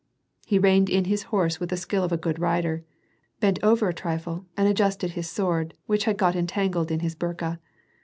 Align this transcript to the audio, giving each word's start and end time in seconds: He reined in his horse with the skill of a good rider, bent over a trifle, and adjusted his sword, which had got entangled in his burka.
He 0.47 0.57
reined 0.57 0.89
in 0.89 1.05
his 1.05 1.21
horse 1.29 1.59
with 1.59 1.69
the 1.69 1.77
skill 1.77 2.03
of 2.03 2.11
a 2.11 2.17
good 2.17 2.39
rider, 2.39 2.83
bent 3.39 3.59
over 3.63 3.87
a 3.87 3.93
trifle, 3.93 4.47
and 4.57 4.67
adjusted 4.67 5.11
his 5.11 5.29
sword, 5.29 5.75
which 5.85 6.05
had 6.05 6.17
got 6.17 6.35
entangled 6.35 6.89
in 6.89 7.01
his 7.01 7.13
burka. 7.13 7.59